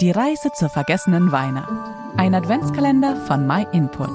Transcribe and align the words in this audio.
Die 0.00 0.12
Reise 0.12 0.50
zur 0.54 0.68
vergessenen 0.68 1.32
Weihnacht. 1.32 1.72
Ein 2.16 2.32
Adventskalender 2.32 3.16
von 3.26 3.48
MyInput. 3.48 4.10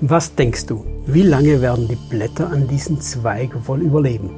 Was 0.00 0.34
denkst 0.34 0.64
du? 0.64 0.86
Wie 1.06 1.20
lange 1.20 1.60
werden 1.60 1.86
die 1.86 1.98
Blätter 2.08 2.50
an 2.50 2.66
diesem 2.68 3.02
Zweig 3.02 3.68
wohl 3.68 3.82
überleben? 3.82 4.30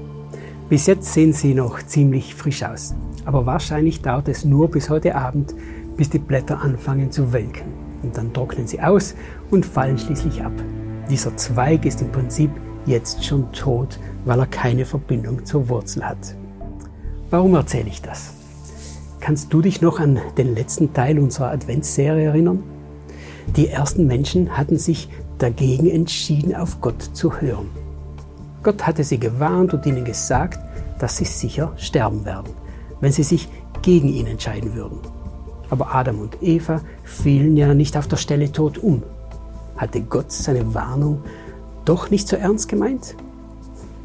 Bis 0.69 0.87
jetzt 0.87 1.12
sehen 1.12 1.32
sie 1.32 1.54
noch 1.54 1.80
ziemlich 1.85 2.35
frisch 2.35 2.64
aus. 2.64 2.96
Aber 3.27 3.46
wahrscheinlich 3.46 4.03
dauert 4.03 4.27
es 4.27 4.45
nur 4.45 4.72
bis 4.72 4.90
heute 4.90 5.14
Abend, 5.14 5.55
bis 5.96 6.11
die 6.11 6.18
Blätter 6.18 6.61
anfangen 6.61 7.12
zu 7.12 7.32
welken. 7.32 7.73
Und 8.02 8.16
dann 8.16 8.32
trocknen 8.32 8.66
sie 8.66 8.80
aus 8.80 9.14
und 9.52 9.64
fallen 9.64 9.98
schließlich 9.98 10.43
ab. 10.43 10.52
Dieser 11.09 11.36
Zweig 11.36 11.84
ist 11.84 12.02
im 12.02 12.11
Prinzip 12.11 12.50
jetzt 12.86 13.25
schon 13.25 13.52
tot, 13.52 14.00
weil 14.25 14.41
er 14.41 14.46
keine 14.46 14.84
Verbindung 14.84 15.45
zur 15.45 15.68
Wurzel 15.68 16.05
hat. 16.05 16.34
Warum 17.30 17.55
erzähle 17.55 17.89
ich 17.89 18.02
das? 18.02 18.38
Kannst 19.21 19.53
du 19.53 19.61
dich 19.61 19.80
noch 19.80 19.98
an 19.98 20.21
den 20.37 20.55
letzten 20.55 20.93
Teil 20.93 21.18
unserer 21.18 21.50
Adventsserie 21.50 22.26
erinnern? 22.26 22.63
Die 23.57 23.68
ersten 23.68 24.07
Menschen 24.07 24.57
hatten 24.57 24.79
sich 24.79 25.09
dagegen 25.39 25.89
entschieden, 25.89 26.54
auf 26.54 26.81
Gott 26.81 27.03
zu 27.03 27.40
hören. 27.40 27.68
Gott 28.62 28.86
hatte 28.86 29.04
sie 29.04 29.18
gewarnt 29.18 29.73
und 29.75 29.86
ihnen 29.86 30.04
gesagt, 30.04 30.59
dass 30.99 31.17
sie 31.17 31.25
sicher 31.25 31.73
sterben 31.76 32.25
werden, 32.25 32.53
wenn 33.00 33.12
sie 33.12 33.23
sich 33.23 33.48
gegen 33.83 34.09
ihn 34.09 34.27
entscheiden 34.27 34.75
würden. 34.75 34.98
Aber 35.70 35.95
Adam 35.95 36.20
und 36.20 36.42
Eva 36.42 36.81
fielen 37.05 37.56
ja 37.56 37.75
nicht 37.75 37.97
auf 37.97 38.09
der 38.09 38.17
Stelle 38.17 38.50
tot 38.53 38.78
um. 38.78 39.03
Hatte 39.77 40.00
Gott 40.00 40.33
seine 40.33 40.75
Warnung 40.75 41.23
doch 41.84 42.11
nicht 42.11 42.28
so 42.28 42.37
ernst 42.37 42.69
gemeint? 42.69 43.14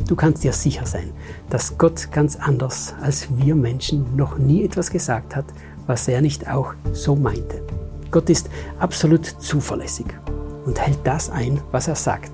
Du 0.07 0.15
kannst 0.15 0.43
dir 0.43 0.53
sicher 0.53 0.85
sein, 0.85 1.11
dass 1.49 1.77
Gott 1.77 2.11
ganz 2.11 2.35
anders 2.35 2.93
als 3.01 3.27
wir 3.37 3.55
Menschen 3.55 4.15
noch 4.15 4.37
nie 4.37 4.63
etwas 4.63 4.91
gesagt 4.91 5.35
hat, 5.35 5.45
was 5.87 6.07
er 6.07 6.21
nicht 6.21 6.49
auch 6.49 6.73
so 6.91 7.15
meinte. 7.15 7.61
Gott 8.11 8.29
ist 8.29 8.49
absolut 8.79 9.25
zuverlässig 9.25 10.05
und 10.65 10.79
hält 10.79 10.99
das 11.03 11.29
ein, 11.29 11.59
was 11.71 11.87
er 11.87 11.95
sagt. 11.95 12.31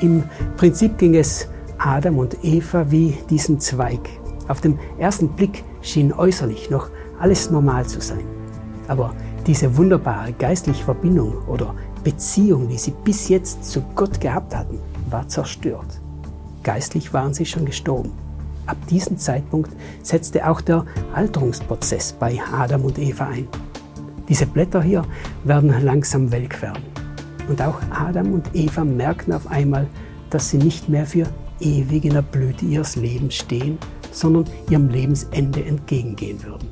Im 0.00 0.24
Prinzip 0.56 0.98
ging 0.98 1.14
es 1.14 1.48
Adam 1.78 2.18
und 2.18 2.42
Eva 2.42 2.90
wie 2.90 3.16
diesen 3.30 3.60
Zweig. 3.60 4.00
Auf 4.48 4.60
den 4.60 4.78
ersten 4.98 5.28
Blick 5.28 5.64
schien 5.82 6.12
äußerlich 6.12 6.70
noch 6.70 6.90
alles 7.20 7.50
normal 7.50 7.86
zu 7.86 8.00
sein. 8.00 8.24
Aber 8.88 9.14
diese 9.46 9.76
wunderbare 9.76 10.32
geistliche 10.32 10.84
Verbindung 10.84 11.34
oder 11.46 11.74
Beziehung, 12.02 12.68
die 12.68 12.78
sie 12.78 12.92
bis 13.04 13.28
jetzt 13.28 13.64
zu 13.64 13.80
Gott 13.94 14.20
gehabt 14.20 14.54
hatten, 14.56 14.80
war 15.08 15.28
zerstört. 15.28 16.01
Geistlich 16.62 17.12
waren 17.12 17.34
sie 17.34 17.46
schon 17.46 17.64
gestorben. 17.64 18.12
Ab 18.66 18.76
diesem 18.88 19.18
Zeitpunkt 19.18 19.72
setzte 20.02 20.48
auch 20.48 20.60
der 20.60 20.86
Alterungsprozess 21.14 22.12
bei 22.12 22.40
Adam 22.52 22.84
und 22.84 22.98
Eva 22.98 23.26
ein. 23.26 23.48
Diese 24.28 24.46
Blätter 24.46 24.82
hier 24.82 25.04
werden 25.44 25.74
langsam 25.82 26.30
welk 26.30 26.62
werden. 26.62 26.82
Und 27.48 27.60
auch 27.60 27.80
Adam 27.90 28.34
und 28.34 28.54
Eva 28.54 28.84
merken 28.84 29.32
auf 29.32 29.48
einmal, 29.48 29.88
dass 30.30 30.50
sie 30.50 30.58
nicht 30.58 30.88
mehr 30.88 31.06
für 31.06 31.26
ewig 31.60 32.04
in 32.04 32.14
der 32.14 32.22
Blüte 32.22 32.64
ihres 32.64 32.94
Lebens 32.96 33.34
stehen, 33.34 33.78
sondern 34.12 34.44
ihrem 34.70 34.88
Lebensende 34.88 35.64
entgegengehen 35.64 36.42
würden. 36.44 36.68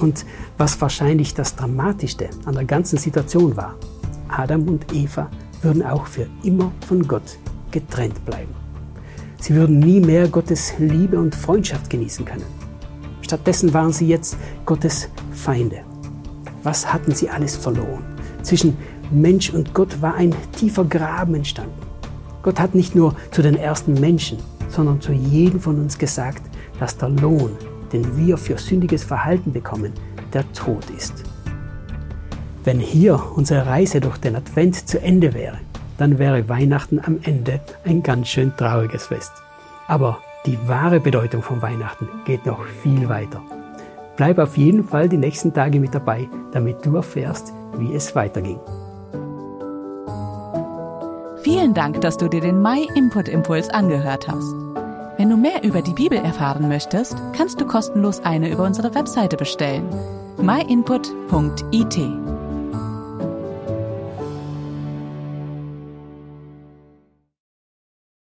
Und 0.00 0.24
was 0.56 0.80
wahrscheinlich 0.80 1.34
das 1.34 1.54
Dramatischste 1.54 2.30
an 2.46 2.54
der 2.54 2.64
ganzen 2.64 2.98
Situation 2.98 3.56
war, 3.56 3.74
Adam 4.28 4.66
und 4.66 4.92
Eva 4.94 5.30
würden 5.60 5.84
auch 5.84 6.06
für 6.06 6.26
immer 6.42 6.72
von 6.86 7.06
Gott 7.06 7.38
getrennt 7.70 8.24
bleiben. 8.24 8.61
Sie 9.42 9.56
würden 9.56 9.80
nie 9.80 9.98
mehr 9.98 10.28
Gottes 10.28 10.74
Liebe 10.78 11.18
und 11.18 11.34
Freundschaft 11.34 11.90
genießen 11.90 12.24
können. 12.24 12.44
Stattdessen 13.22 13.74
waren 13.74 13.92
sie 13.92 14.06
jetzt 14.06 14.36
Gottes 14.64 15.08
Feinde. 15.32 15.80
Was 16.62 16.92
hatten 16.92 17.12
sie 17.12 17.28
alles 17.28 17.56
verloren? 17.56 18.04
Zwischen 18.44 18.76
Mensch 19.10 19.50
und 19.50 19.74
Gott 19.74 20.00
war 20.00 20.14
ein 20.14 20.32
tiefer 20.52 20.84
Graben 20.84 21.34
entstanden. 21.34 21.74
Gott 22.44 22.60
hat 22.60 22.76
nicht 22.76 22.94
nur 22.94 23.16
zu 23.32 23.42
den 23.42 23.56
ersten 23.56 23.94
Menschen, 23.94 24.38
sondern 24.68 25.00
zu 25.00 25.10
jedem 25.10 25.58
von 25.58 25.80
uns 25.80 25.98
gesagt, 25.98 26.42
dass 26.78 26.96
der 26.96 27.08
Lohn, 27.08 27.50
den 27.92 28.16
wir 28.16 28.38
für 28.38 28.58
sündiges 28.58 29.02
Verhalten 29.02 29.52
bekommen, 29.52 29.92
der 30.32 30.50
Tod 30.52 30.88
ist. 30.96 31.24
Wenn 32.62 32.78
hier 32.78 33.20
unsere 33.34 33.66
Reise 33.66 34.00
durch 34.00 34.18
den 34.18 34.36
Advent 34.36 34.88
zu 34.88 35.02
Ende 35.02 35.34
wäre, 35.34 35.58
dann 36.02 36.18
wäre 36.18 36.48
Weihnachten 36.48 36.98
am 36.98 37.20
Ende 37.22 37.60
ein 37.84 38.02
ganz 38.02 38.26
schön 38.26 38.52
trauriges 38.56 39.06
Fest. 39.06 39.30
Aber 39.86 40.18
die 40.46 40.58
wahre 40.66 40.98
Bedeutung 40.98 41.42
von 41.42 41.62
Weihnachten 41.62 42.08
geht 42.24 42.44
noch 42.44 42.64
viel 42.64 43.08
weiter. 43.08 43.40
Bleib 44.16 44.40
auf 44.40 44.56
jeden 44.56 44.82
Fall 44.82 45.08
die 45.08 45.16
nächsten 45.16 45.54
Tage 45.54 45.78
mit 45.78 45.94
dabei, 45.94 46.28
damit 46.50 46.84
du 46.84 46.96
erfährst, 46.96 47.52
wie 47.78 47.94
es 47.94 48.16
weiterging. 48.16 48.58
Vielen 51.44 51.72
Dank, 51.72 52.00
dass 52.00 52.16
du 52.16 52.26
dir 52.26 52.40
den 52.40 52.60
My 52.60 52.88
Input 52.96 53.28
Impuls 53.28 53.68
angehört 53.68 54.26
hast. 54.26 54.52
Wenn 55.18 55.30
du 55.30 55.36
mehr 55.36 55.62
über 55.62 55.82
die 55.82 55.94
Bibel 55.94 56.18
erfahren 56.18 56.66
möchtest, 56.66 57.16
kannst 57.32 57.60
du 57.60 57.64
kostenlos 57.64 58.24
eine 58.24 58.50
über 58.50 58.64
unsere 58.64 58.92
Webseite 58.92 59.36
bestellen. 59.36 59.88
myinput.it 60.38 62.41